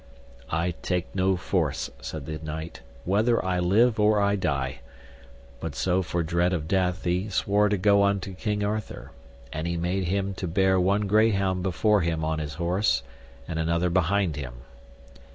[0.49, 4.79] I take no force, said the knight, whether I live or I die;
[5.59, 9.11] but so for dread of death he swore to go unto King Arthur,
[9.53, 13.03] and he made him to bear one greyhound before him on his horse,
[13.47, 14.53] and another behind him.